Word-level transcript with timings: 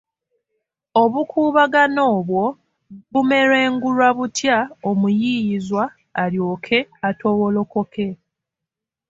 Obukuubagano 1.01 2.01
obwo 2.15 2.43
bumerengulwa 3.11 4.09
butya 4.17 4.57
omuyiiyizwa 4.89 5.83
alyoke 6.21 6.79
atoowolokoke? 7.07 8.07